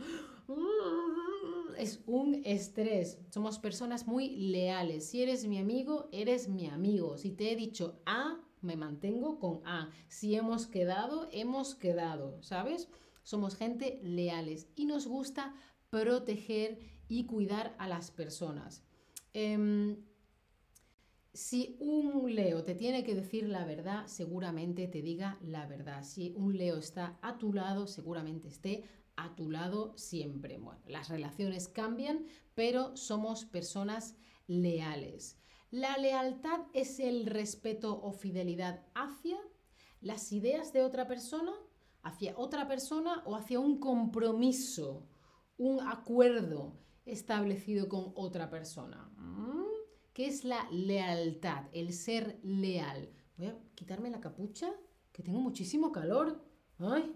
es 1.78 2.02
un 2.07 2.43
estrés. 2.45 3.19
Somos 3.31 3.59
personas 3.59 4.07
muy 4.07 4.31
leales. 4.31 5.09
Si 5.09 5.23
eres 5.23 5.47
mi 5.47 5.59
amigo, 5.59 6.09
eres 6.12 6.49
mi 6.49 6.67
amigo. 6.67 7.17
Si 7.17 7.31
te 7.31 7.52
he 7.52 7.57
dicho 7.57 8.00
A, 8.05 8.40
me 8.61 8.76
mantengo 8.76 9.38
con 9.38 9.61
A. 9.64 9.90
Si 10.09 10.35
hemos 10.35 10.67
quedado, 10.67 11.28
hemos 11.33 11.75
quedado, 11.75 12.43
¿sabes? 12.43 12.88
Somos 13.23 13.57
gente 13.57 14.00
leales 14.02 14.69
y 14.75 14.87
nos 14.87 15.07
gusta 15.07 15.55
proteger 15.90 16.78
y 17.09 17.25
cuidar 17.25 17.75
a 17.78 17.88
las 17.88 18.11
personas. 18.11 18.83
Em, 19.33 20.05
si 21.38 21.76
un 21.78 22.35
Leo 22.35 22.64
te 22.64 22.75
tiene 22.75 23.04
que 23.04 23.14
decir 23.14 23.49
la 23.49 23.64
verdad, 23.64 24.09
seguramente 24.09 24.88
te 24.88 25.02
diga 25.02 25.38
la 25.40 25.66
verdad. 25.66 26.02
Si 26.02 26.33
un 26.37 26.59
Leo 26.59 26.78
está 26.78 27.16
a 27.23 27.38
tu 27.38 27.52
lado, 27.52 27.87
seguramente 27.87 28.49
esté 28.49 28.83
a 29.14 29.37
tu 29.37 29.49
lado 29.49 29.97
siempre. 29.97 30.59
Bueno, 30.59 30.80
las 30.88 31.09
relaciones 31.09 31.68
cambian, 31.68 32.26
pero 32.57 32.97
somos 32.97 33.45
personas 33.45 34.16
leales. 34.49 35.38
La 35.71 35.97
lealtad 35.97 36.62
es 36.73 36.99
el 36.99 37.25
respeto 37.26 38.00
o 38.02 38.11
fidelidad 38.11 38.85
hacia 38.97 39.38
las 40.00 40.33
ideas 40.33 40.73
de 40.73 40.83
otra 40.83 41.07
persona, 41.07 41.52
hacia 42.02 42.37
otra 42.37 42.66
persona 42.66 43.23
o 43.26 43.37
hacia 43.37 43.61
un 43.61 43.78
compromiso, 43.78 45.07
un 45.57 45.87
acuerdo 45.87 46.80
establecido 47.07 47.88
con 47.88 48.12
otra 48.16 48.50
persona. 48.50 49.09
¿Qué 50.19 50.27
es 50.27 50.43
la 50.43 50.69
lealtad? 50.73 51.67
El 51.73 51.93
ser 51.93 52.41
leal. 52.43 53.09
Voy 53.37 53.47
a 53.47 53.57
quitarme 53.77 54.11
la 54.11 54.21
capucha, 54.21 54.69
que 55.13 55.23
tengo 55.23 55.39
muchísimo 55.39 55.93
calor. 55.93 56.43
Ay, 56.81 57.15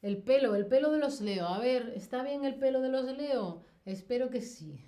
el 0.00 0.22
pelo, 0.22 0.54
el 0.54 0.66
pelo 0.66 0.90
de 0.90 1.00
los 1.00 1.20
Leo. 1.20 1.46
A 1.46 1.58
ver, 1.58 1.92
¿está 1.94 2.22
bien 2.22 2.46
el 2.46 2.54
pelo 2.54 2.80
de 2.80 2.88
los 2.88 3.04
Leo? 3.14 3.62
Espero 3.84 4.30
que 4.30 4.40
sí. 4.40 4.80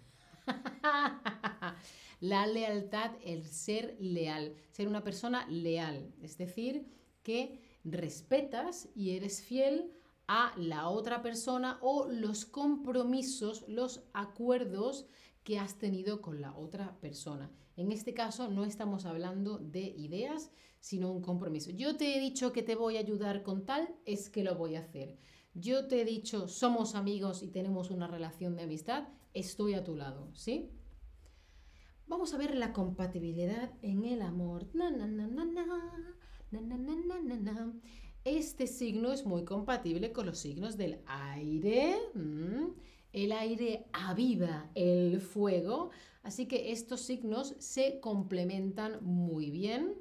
la 2.20 2.46
lealtad, 2.46 3.10
el 3.22 3.44
ser 3.44 3.98
leal, 4.00 4.54
ser 4.70 4.88
una 4.88 5.04
persona 5.04 5.46
leal, 5.48 6.10
es 6.22 6.38
decir, 6.38 6.90
que 7.22 7.60
respetas 7.84 8.88
y 8.94 9.14
eres 9.14 9.42
fiel 9.42 9.92
a 10.26 10.54
la 10.56 10.88
otra 10.88 11.20
persona 11.20 11.78
o 11.82 12.08
los 12.08 12.46
compromisos, 12.46 13.68
los 13.68 14.04
acuerdos 14.14 15.06
que 15.44 15.58
has 15.58 15.78
tenido 15.78 16.20
con 16.20 16.40
la 16.40 16.56
otra 16.56 16.98
persona. 17.00 17.50
En 17.76 17.90
este 17.92 18.14
caso 18.14 18.48
no 18.48 18.64
estamos 18.64 19.06
hablando 19.06 19.58
de 19.58 19.80
ideas, 19.80 20.52
sino 20.80 21.12
un 21.12 21.22
compromiso. 21.22 21.70
Yo 21.70 21.96
te 21.96 22.16
he 22.16 22.20
dicho 22.20 22.52
que 22.52 22.62
te 22.62 22.74
voy 22.74 22.96
a 22.96 23.00
ayudar 23.00 23.42
con 23.42 23.64
tal, 23.64 23.94
es 24.04 24.28
que 24.30 24.44
lo 24.44 24.56
voy 24.56 24.76
a 24.76 24.80
hacer. 24.80 25.18
Yo 25.54 25.86
te 25.86 26.00
he 26.00 26.04
dicho 26.04 26.48
somos 26.48 26.94
amigos 26.94 27.42
y 27.42 27.48
tenemos 27.48 27.90
una 27.90 28.06
relación 28.06 28.56
de 28.56 28.62
amistad, 28.62 29.08
estoy 29.34 29.74
a 29.74 29.84
tu 29.84 29.96
lado, 29.96 30.30
¿sí? 30.34 30.70
Vamos 32.06 32.34
a 32.34 32.38
ver 32.38 32.54
la 32.56 32.72
compatibilidad 32.72 33.72
en 33.82 34.04
el 34.04 34.22
amor. 34.22 34.66
Este 38.24 38.66
signo 38.66 39.12
es 39.12 39.24
muy 39.24 39.44
compatible 39.44 40.12
con 40.12 40.26
los 40.26 40.38
signos 40.38 40.76
del 40.76 41.00
aire. 41.06 41.96
El 43.12 43.32
aire 43.32 43.84
aviva 43.92 44.70
el 44.74 45.20
fuego, 45.20 45.90
así 46.22 46.46
que 46.46 46.72
estos 46.72 47.02
signos 47.02 47.54
se 47.58 48.00
complementan 48.00 49.04
muy 49.04 49.50
bien. 49.50 49.94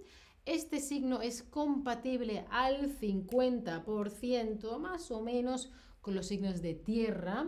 Este 0.46 0.80
signo 0.80 1.22
es 1.22 1.44
compatible 1.44 2.46
al 2.50 2.90
50% 2.98 4.80
más 4.80 5.12
o 5.12 5.22
menos 5.22 5.72
con 6.00 6.16
los 6.16 6.28
signos 6.28 6.62
de 6.62 6.74
tierra. 6.74 7.48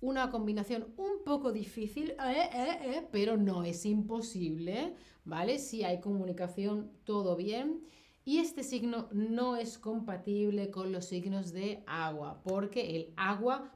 Una 0.00 0.30
combinación 0.30 0.92
un 0.96 1.24
poco 1.24 1.52
difícil, 1.52 2.10
eh, 2.10 2.50
eh, 2.52 2.78
eh, 2.82 3.08
pero 3.10 3.36
no 3.36 3.64
es 3.64 3.84
imposible, 3.86 4.94
¿vale? 5.24 5.58
Si 5.58 5.82
hay 5.82 6.00
comunicación, 6.00 6.92
todo 7.04 7.34
bien. 7.34 7.82
Y 8.24 8.38
este 8.38 8.62
signo 8.62 9.08
no 9.10 9.56
es 9.56 9.78
compatible 9.78 10.70
con 10.70 10.92
los 10.92 11.06
signos 11.06 11.52
de 11.52 11.82
agua, 11.86 12.40
porque 12.44 12.94
el 12.94 13.12
agua 13.16 13.72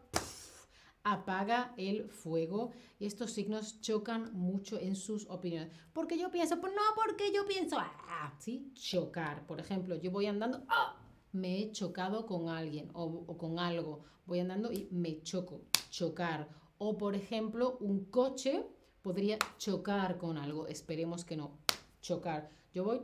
apaga 1.04 1.74
el 1.76 2.08
fuego 2.08 2.72
y 2.98 3.06
estos 3.06 3.32
signos 3.32 3.80
chocan 3.80 4.32
mucho 4.34 4.78
en 4.78 4.94
sus 4.94 5.28
opiniones. 5.28 5.72
Porque 5.92 6.18
yo 6.18 6.30
pienso, 6.30 6.60
pues 6.60 6.72
no, 6.72 6.82
porque 6.94 7.32
yo 7.32 7.46
pienso, 7.46 7.76
ah, 7.78 8.34
sí, 8.38 8.72
chocar. 8.74 9.46
Por 9.46 9.60
ejemplo, 9.60 9.96
yo 9.96 10.10
voy 10.10 10.26
andando, 10.26 10.64
¡ah! 10.68 10.96
me 11.32 11.58
he 11.58 11.72
chocado 11.72 12.26
con 12.26 12.48
alguien 12.48 12.90
o, 12.92 13.24
o 13.26 13.38
con 13.38 13.58
algo. 13.58 14.04
Voy 14.26 14.40
andando 14.40 14.72
y 14.72 14.88
me 14.90 15.22
choco, 15.22 15.62
chocar. 15.90 16.48
O 16.78 16.96
por 16.96 17.14
ejemplo, 17.14 17.76
un 17.80 18.06
coche 18.06 18.66
podría 19.02 19.38
chocar 19.58 20.18
con 20.18 20.38
algo. 20.38 20.66
Esperemos 20.66 21.24
que 21.24 21.36
no, 21.36 21.58
chocar. 22.00 22.50
Yo 22.72 22.84
voy, 22.84 23.00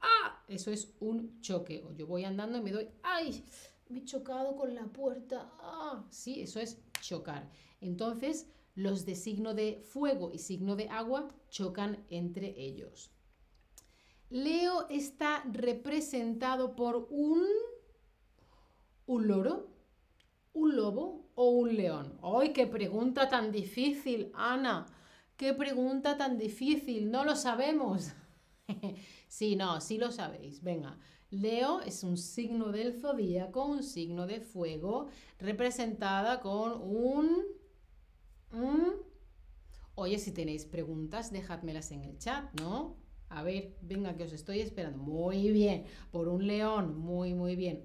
¡ah! 0.00 0.42
Eso 0.48 0.70
es 0.70 0.94
un 1.00 1.40
choque. 1.40 1.82
O 1.84 1.92
yo 1.92 2.06
voy 2.06 2.24
andando 2.24 2.58
y 2.58 2.62
me 2.62 2.72
doy, 2.72 2.88
¡ay! 3.02 3.44
Me 3.88 4.00
he 4.00 4.04
chocado 4.04 4.56
con 4.56 4.74
la 4.74 4.86
puerta. 4.86 5.50
¡Ah! 5.60 6.04
Sí, 6.10 6.40
eso 6.40 6.60
es 6.60 6.78
chocar. 7.00 7.50
Entonces, 7.80 8.48
los 8.74 9.06
de 9.06 9.14
signo 9.14 9.54
de 9.54 9.80
fuego 9.82 10.30
y 10.32 10.38
signo 10.38 10.76
de 10.76 10.88
agua 10.88 11.34
chocan 11.50 12.04
entre 12.10 12.54
ellos. 12.60 13.10
Leo 14.30 14.88
está 14.90 15.42
representado 15.50 16.76
por 16.76 17.08
un, 17.10 17.42
un 19.06 19.26
loro, 19.26 19.68
un 20.52 20.76
lobo 20.76 21.30
o 21.34 21.50
un 21.50 21.74
león. 21.74 22.18
¡Ay, 22.22 22.52
qué 22.52 22.66
pregunta 22.66 23.28
tan 23.28 23.50
difícil, 23.50 24.30
Ana! 24.34 24.86
¡Qué 25.36 25.54
pregunta 25.54 26.18
tan 26.18 26.36
difícil! 26.36 27.10
No 27.10 27.24
lo 27.24 27.36
sabemos. 27.36 28.12
sí, 29.28 29.56
no, 29.56 29.80
sí 29.80 29.96
lo 29.96 30.10
sabéis. 30.10 30.62
Venga. 30.62 30.98
Leo 31.30 31.82
es 31.82 32.04
un 32.04 32.16
signo 32.16 32.72
del 32.72 32.94
zodíaco, 32.94 33.66
un 33.66 33.82
signo 33.82 34.26
de 34.26 34.40
fuego, 34.40 35.08
representada 35.38 36.40
con 36.40 36.80
un... 36.80 37.44
Oye, 39.94 40.18
si 40.18 40.32
tenéis 40.32 40.64
preguntas, 40.64 41.30
dejádmelas 41.30 41.92
en 41.92 42.04
el 42.04 42.18
chat, 42.18 42.58
¿no? 42.58 42.96
A 43.28 43.42
ver, 43.42 43.76
venga, 43.82 44.16
que 44.16 44.24
os 44.24 44.32
estoy 44.32 44.60
esperando. 44.60 44.98
Muy 44.98 45.50
bien, 45.50 45.84
por 46.10 46.28
un 46.28 46.46
león, 46.46 46.96
muy, 46.96 47.34
muy 47.34 47.56
bien. 47.56 47.84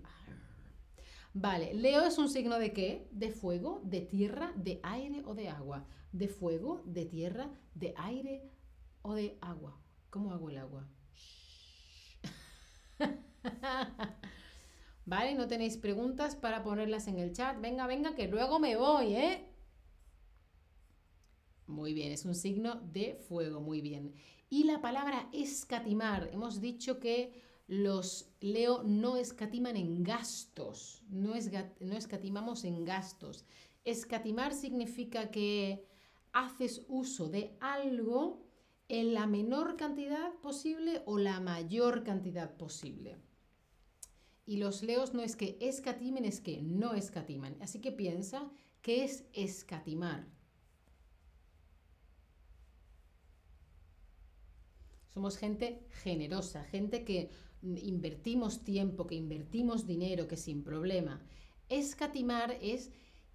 Vale, 1.33 1.73
Leo 1.73 2.05
es 2.05 2.17
un 2.17 2.29
signo 2.29 2.59
de 2.59 2.71
qué? 2.71 3.09
De 3.11 3.31
fuego, 3.31 3.81
de 3.83 4.01
tierra, 4.01 4.53
de 4.55 4.79
aire 4.83 5.21
o 5.25 5.33
de 5.33 5.49
agua. 5.49 5.85
De 6.13 6.29
fuego, 6.29 6.81
de 6.85 7.05
tierra, 7.05 7.51
de 7.73 7.93
aire 7.97 8.49
o 9.01 9.15
de 9.15 9.37
agua. 9.41 9.81
¿Cómo 10.09 10.31
hago 10.31 10.49
el 10.49 10.59
agua? 10.59 10.87
vale, 15.05 15.35
no 15.35 15.47
tenéis 15.47 15.77
preguntas 15.77 16.35
para 16.35 16.63
ponerlas 16.63 17.07
en 17.07 17.19
el 17.19 17.33
chat. 17.33 17.59
Venga, 17.61 17.87
venga, 17.87 18.15
que 18.15 18.27
luego 18.27 18.59
me 18.59 18.75
voy, 18.75 19.15
¿eh? 19.15 19.45
Muy 21.67 21.93
bien, 21.93 22.11
es 22.11 22.25
un 22.25 22.35
signo 22.35 22.75
de 22.75 23.15
fuego, 23.15 23.61
muy 23.61 23.81
bien. 23.81 24.13
Y 24.49 24.65
la 24.65 24.81
palabra 24.81 25.29
escatimar, 25.33 26.29
hemos 26.31 26.61
dicho 26.61 26.99
que 26.99 27.41
los 27.67 28.29
Leo 28.41 28.83
no 28.83 29.15
escatiman 29.15 29.77
en 29.77 30.03
gastos, 30.03 31.03
no, 31.09 31.33
no 31.79 31.97
escatimamos 31.97 32.63
en 32.65 32.83
gastos. 32.83 33.45
Escatimar 33.85 34.53
significa 34.53 35.31
que 35.31 35.87
haces 36.33 36.85
uso 36.87 37.29
de 37.29 37.57
algo 37.61 38.43
en 38.89 39.13
la 39.13 39.25
menor 39.25 39.77
cantidad 39.77 40.33
posible 40.41 41.01
o 41.05 41.17
la 41.17 41.39
mayor 41.39 42.03
cantidad 42.03 42.55
posible. 42.57 43.17
Y 44.45 44.57
los 44.57 44.83
leos 44.83 45.13
no 45.13 45.21
es 45.21 45.35
que 45.35 45.57
escatimen, 45.61 46.25
es 46.25 46.41
que 46.41 46.61
no 46.61 46.93
escatiman. 46.93 47.55
Así 47.61 47.79
que 47.79 47.91
piensa 47.91 48.51
que 48.81 49.03
es 49.05 49.25
escatimar. 49.33 50.27
Somos 55.13 55.37
gente 55.37 55.85
generosa, 55.91 56.63
gente 56.63 57.05
que 57.05 57.29
invertimos 57.61 58.63
tiempo, 58.63 59.07
que 59.07 59.15
invertimos 59.15 59.85
dinero, 59.85 60.27
que 60.27 60.37
sin 60.37 60.63
problema. 60.63 61.21
Escatimar 61.69 62.57
es 62.61 62.91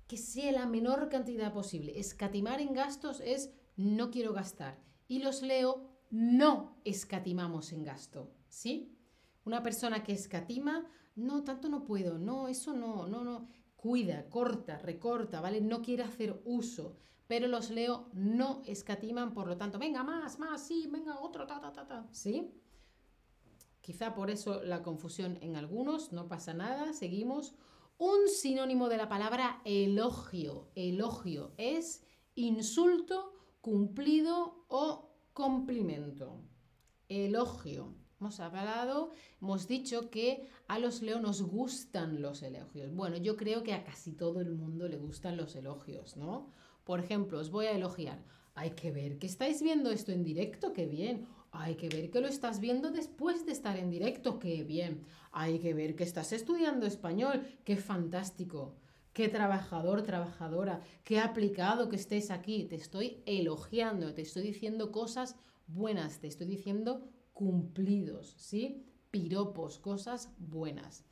que 0.09 0.17
sea 0.17 0.53
la 0.53 0.67
menor 0.67 1.09
cantidad 1.09 1.53
posible. 1.53 1.99
Escatimar 1.99 2.61
en 2.61 2.73
gastos 2.75 3.21
es 3.21 3.51
no 3.77 4.11
quiero 4.11 4.33
gastar. 4.33 4.79
Y 5.07 5.21
los 5.21 5.41
leo 5.43 5.89
no 6.11 6.77
escatimamos 6.85 7.73
en 7.73 7.85
gasto, 7.85 8.31
¿sí? 8.49 8.98
Una 9.49 9.63
persona 9.63 10.03
que 10.03 10.13
escatima, 10.13 10.85
no, 11.17 11.43
tanto 11.43 11.71
no 11.71 11.83
puedo, 11.83 12.19
no, 12.19 12.49
eso 12.49 12.75
no, 12.75 13.07
no, 13.07 13.25
no. 13.25 13.47
Cuida, 13.77 14.29
corta, 14.29 14.77
recorta, 14.77 15.41
¿vale? 15.41 15.63
No 15.63 15.81
quiere 15.81 16.03
hacer 16.03 16.43
uso. 16.45 16.99
Pero 17.27 17.49
los 17.49 17.71
leo 17.71 18.11
no 18.13 18.61
escatiman, 18.67 19.33
por 19.33 19.47
lo 19.47 19.57
tanto, 19.57 19.79
venga, 19.79 20.05
más, 20.05 20.39
más, 20.39 20.67
sí, 20.67 20.87
venga, 20.93 21.19
otro, 21.21 21.47
ta, 21.47 21.63
ta, 21.63 21.73
ta, 21.73 21.87
ta, 21.87 22.07
¿sí? 22.13 22.53
Quizá 23.81 24.15
por 24.15 24.29
eso 24.29 24.63
la 24.65 24.83
confusión 24.83 25.39
en 25.41 25.57
algunos, 25.57 26.13
no 26.13 26.29
pasa 26.29 26.53
nada, 26.53 26.93
seguimos. 26.93 27.55
Un 27.97 28.29
sinónimo 28.29 28.91
de 28.91 28.99
la 28.99 29.09
palabra 29.09 29.63
elogio. 29.65 30.69
Elogio 30.75 31.55
es 31.57 32.05
insulto, 32.35 33.33
cumplido 33.63 34.67
o 34.69 35.09
complimento. 35.33 36.43
Elogio. 37.09 37.95
Hemos 38.21 38.41
hablado, 38.41 39.13
hemos 39.41 39.69
dicho 39.69 40.11
que 40.11 40.49
a 40.67 40.81
los 40.81 41.03
leones 41.03 41.23
nos 41.23 41.43
gustan 41.43 42.21
los 42.21 42.43
elogios. 42.43 42.93
Bueno, 42.93 43.17
yo 43.17 43.37
creo 43.37 43.63
que 43.63 43.73
a 43.73 43.85
casi 43.85 44.11
todo 44.11 44.41
el 44.41 44.51
mundo 44.51 44.89
le 44.89 44.97
gustan 44.97 45.37
los 45.37 45.55
elogios, 45.55 46.17
¿no? 46.17 46.53
Por 46.83 46.99
ejemplo, 46.99 47.39
os 47.39 47.51
voy 47.51 47.67
a 47.67 47.77
elogiar. 47.77 48.19
Hay 48.57 48.71
que 48.71 48.91
ver 48.91 49.19
que 49.21 49.29
estáis 49.29 49.63
viendo 49.63 49.93
esto 49.93 50.11
en 50.11 50.25
directo, 50.25 50.73
qué 50.73 50.87
bien. 50.87 51.29
Hay 51.53 51.77
que 51.77 51.89
ver 51.89 52.11
que 52.11 52.21
lo 52.21 52.27
estás 52.27 52.59
viendo 52.59 52.91
después 52.91 53.47
de 53.47 53.53
estar 53.53 53.77
en 53.77 53.89
directo, 53.89 54.41
qué 54.41 54.65
bien. 54.65 55.05
Hay 55.31 55.61
que 55.61 55.73
ver 55.73 55.95
que 55.95 56.03
estás 56.03 56.33
estudiando 56.33 56.87
español, 56.87 57.47
qué 57.65 57.77
fantástico. 57.77 58.75
Qué 59.13 59.29
trabajador, 59.29 60.03
trabajadora, 60.03 60.81
qué 61.05 61.21
aplicado 61.21 61.89
que 61.89 61.97
estés 61.97 62.33
aquí. 62.33 62.65
Te 62.65 62.75
estoy 62.75 63.23
elogiando, 63.27 64.13
te 64.13 64.23
estoy 64.23 64.43
diciendo 64.43 64.91
cosas 64.91 65.37
buenas, 65.69 66.19
te 66.19 66.27
estoy 66.27 66.49
diciendo 66.49 67.05
cumplidos, 67.39 68.35
¿sí? 68.37 68.85
Piropos, 69.13 69.79
cosas 69.79 70.35
buenas. 70.39 71.05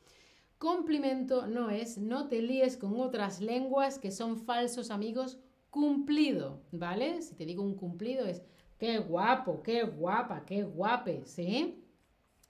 Complimento 0.58 1.46
no 1.46 1.70
es 1.70 1.98
no 1.98 2.26
te 2.26 2.42
líes 2.42 2.76
con 2.76 2.98
otras 2.98 3.40
lenguas 3.40 4.00
que 4.00 4.10
son 4.10 4.36
falsos 4.36 4.90
amigos 4.90 5.38
cumplido, 5.70 6.64
¿vale? 6.72 7.22
Si 7.22 7.36
te 7.36 7.46
digo 7.46 7.62
un 7.62 7.76
cumplido 7.76 8.26
es 8.26 8.42
Qué 8.76 8.98
guapo, 8.98 9.62
qué 9.62 9.84
guapa, 9.84 10.44
qué 10.44 10.64
guape, 10.64 11.24
¿sí? 11.26 11.84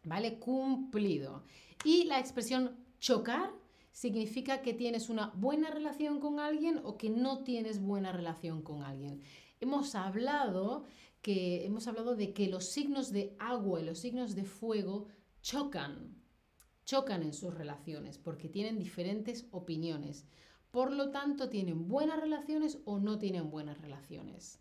¿Vale? 0.04 0.38
Cumplido. 0.38 1.44
Y 1.84 2.04
la 2.04 2.18
expresión 2.18 2.76
chocar 2.98 3.52
significa 3.92 4.62
que 4.62 4.72
tienes 4.72 5.10
una 5.10 5.32
buena 5.36 5.70
relación 5.70 6.18
con 6.18 6.40
alguien 6.40 6.80
o 6.82 6.96
que 6.96 7.10
no 7.10 7.44
tienes 7.44 7.78
buena 7.78 8.10
relación 8.10 8.62
con 8.62 8.82
alguien. 8.82 9.22
Hemos 9.60 9.94
hablado 9.94 10.84
que 11.22 11.64
hemos 11.64 11.88
hablado 11.88 12.14
de 12.14 12.32
que 12.32 12.48
los 12.48 12.66
signos 12.66 13.10
de 13.10 13.34
agua 13.38 13.80
y 13.80 13.84
los 13.84 13.98
signos 13.98 14.34
de 14.34 14.44
fuego 14.44 15.06
chocan, 15.42 16.14
chocan 16.84 17.22
en 17.22 17.32
sus 17.32 17.52
relaciones 17.54 18.18
porque 18.18 18.48
tienen 18.48 18.78
diferentes 18.78 19.46
opiniones. 19.50 20.26
Por 20.70 20.92
lo 20.92 21.10
tanto, 21.10 21.48
tienen 21.48 21.88
buenas 21.88 22.20
relaciones 22.20 22.78
o 22.84 22.98
no 22.98 23.18
tienen 23.18 23.50
buenas 23.50 23.80
relaciones. 23.80 24.60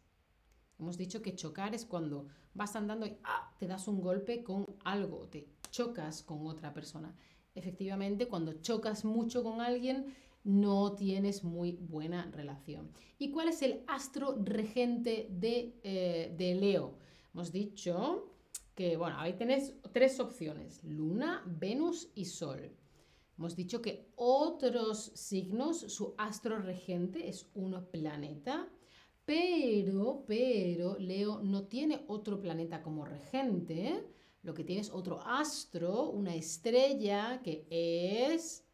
Hemos 0.79 0.97
dicho 0.97 1.21
que 1.21 1.35
chocar 1.35 1.73
es 1.73 1.85
cuando 1.85 2.27
vas 2.53 2.75
andando 2.75 3.05
y 3.05 3.17
¡ah! 3.23 3.53
te 3.59 3.67
das 3.67 3.87
un 3.87 4.01
golpe 4.01 4.43
con 4.43 4.65
algo, 4.83 5.27
te 5.27 5.47
chocas 5.71 6.23
con 6.23 6.47
otra 6.47 6.73
persona. 6.73 7.15
Efectivamente, 7.53 8.27
cuando 8.27 8.53
chocas 8.61 9.05
mucho 9.05 9.43
con 9.43 9.61
alguien, 9.61 10.15
no 10.45 10.93
tienes 10.93 11.43
muy 11.43 11.73
buena 11.73 12.31
relación. 12.31 12.91
¿Y 13.19 13.31
cuál 13.31 13.49
es 13.49 13.61
el 13.61 13.83
astro 13.87 14.37
regente 14.41 15.27
de, 15.29 15.75
eh, 15.83 16.33
de 16.37 16.55
Leo? 16.55 16.93
Hemos 17.33 17.51
dicho 17.51 18.31
que, 18.75 18.95
bueno, 18.95 19.17
ahí 19.19 19.33
tenéis 19.33 19.73
tres 19.91 20.19
opciones, 20.19 20.83
Luna, 20.83 21.43
Venus 21.45 22.09
y 22.15 22.25
Sol. 22.25 22.71
Hemos 23.37 23.55
dicho 23.55 23.81
que 23.81 24.11
otros 24.15 25.11
signos, 25.15 25.79
su 25.79 26.13
astro 26.17 26.59
regente 26.59 27.27
es 27.27 27.49
un 27.55 27.85
planeta. 27.91 28.69
Pero, 29.25 30.23
pero, 30.27 30.97
Leo 30.99 31.41
no 31.41 31.63
tiene 31.63 32.03
otro 32.07 32.39
planeta 32.39 32.83
como 32.83 33.05
regente. 33.05 34.05
Lo 34.43 34.53
que 34.53 34.63
tiene 34.63 34.81
es 34.81 34.91
otro 34.91 35.19
astro, 35.21 36.11
una 36.11 36.35
estrella, 36.35 37.41
que 37.43 37.65
es 37.69 38.64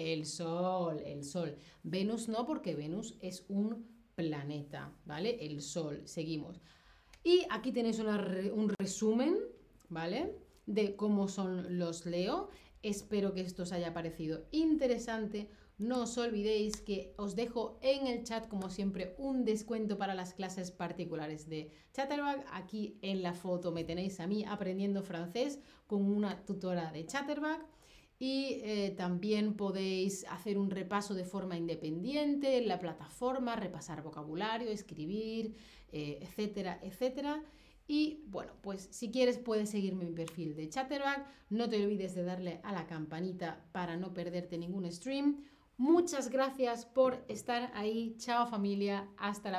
el 0.00 0.24
Sol, 0.24 1.00
el 1.04 1.24
Sol. 1.24 1.56
Venus 1.82 2.28
no, 2.28 2.46
porque 2.46 2.74
Venus 2.74 3.16
es 3.20 3.44
un 3.48 3.86
planeta, 4.14 4.92
¿vale? 5.04 5.44
El 5.44 5.60
Sol, 5.60 6.02
seguimos. 6.06 6.60
Y 7.22 7.46
aquí 7.50 7.70
tenéis 7.70 8.00
un 8.00 8.72
resumen, 8.78 9.36
¿vale? 9.90 10.34
De 10.66 10.96
cómo 10.96 11.28
son 11.28 11.78
los 11.78 12.06
Leo. 12.06 12.48
Espero 12.82 13.34
que 13.34 13.42
esto 13.42 13.64
os 13.64 13.72
haya 13.72 13.92
parecido 13.92 14.46
interesante. 14.52 15.50
No 15.76 16.02
os 16.02 16.16
olvidéis 16.18 16.80
que 16.80 17.14
os 17.16 17.36
dejo 17.36 17.78
en 17.82 18.06
el 18.06 18.24
chat, 18.24 18.48
como 18.48 18.70
siempre, 18.70 19.14
un 19.18 19.44
descuento 19.44 19.96
para 19.96 20.14
las 20.14 20.34
clases 20.34 20.70
particulares 20.70 21.48
de 21.48 21.70
Chatterbug. 21.92 22.44
Aquí 22.52 22.98
en 23.02 23.22
la 23.22 23.34
foto 23.34 23.70
me 23.70 23.84
tenéis 23.84 24.20
a 24.20 24.26
mí 24.26 24.44
aprendiendo 24.46 25.02
francés 25.02 25.58
con 25.86 26.04
una 26.04 26.44
tutora 26.44 26.90
de 26.92 27.06
Chatterbug. 27.06 27.66
Y 28.22 28.60
eh, 28.62 28.94
también 28.98 29.54
podéis 29.54 30.26
hacer 30.28 30.58
un 30.58 30.70
repaso 30.70 31.14
de 31.14 31.24
forma 31.24 31.56
independiente 31.56 32.58
en 32.58 32.68
la 32.68 32.78
plataforma, 32.78 33.56
repasar 33.56 34.02
vocabulario, 34.02 34.68
escribir, 34.70 35.56
eh, 35.90 36.18
etcétera, 36.20 36.78
etcétera. 36.82 37.42
Y 37.88 38.22
bueno, 38.26 38.52
pues 38.60 38.88
si 38.92 39.10
quieres 39.10 39.38
puedes 39.38 39.70
seguirme 39.70 40.02
en 40.04 40.10
mi 40.10 40.14
perfil 40.14 40.54
de 40.54 40.68
Chatterbug. 40.68 41.24
No 41.48 41.70
te 41.70 41.82
olvides 41.82 42.14
de 42.14 42.22
darle 42.22 42.60
a 42.62 42.72
la 42.72 42.86
campanita 42.86 43.64
para 43.72 43.96
no 43.96 44.12
perderte 44.12 44.58
ningún 44.58 44.92
stream. 44.92 45.42
Muchas 45.78 46.28
gracias 46.28 46.84
por 46.84 47.24
estar 47.26 47.72
ahí. 47.74 48.14
Chao 48.18 48.46
familia. 48.46 49.08
Hasta 49.16 49.50
la 49.50 49.58